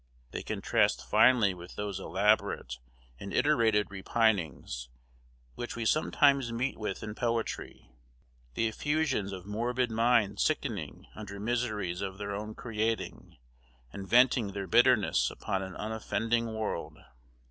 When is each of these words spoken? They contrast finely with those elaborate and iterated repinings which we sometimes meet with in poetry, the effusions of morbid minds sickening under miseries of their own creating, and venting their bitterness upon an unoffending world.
They 0.31 0.41
contrast 0.41 1.07
finely 1.07 1.53
with 1.53 1.75
those 1.75 1.99
elaborate 1.99 2.79
and 3.19 3.31
iterated 3.31 3.91
repinings 3.91 4.89
which 5.53 5.75
we 5.75 5.85
sometimes 5.85 6.51
meet 6.51 6.75
with 6.75 7.03
in 7.03 7.13
poetry, 7.13 7.91
the 8.55 8.67
effusions 8.67 9.31
of 9.31 9.45
morbid 9.45 9.91
minds 9.91 10.41
sickening 10.41 11.05
under 11.13 11.39
miseries 11.39 12.01
of 12.01 12.17
their 12.17 12.33
own 12.35 12.55
creating, 12.55 13.37
and 13.93 14.07
venting 14.09 14.53
their 14.53 14.65
bitterness 14.65 15.29
upon 15.29 15.61
an 15.61 15.75
unoffending 15.75 16.51
world. 16.55 16.97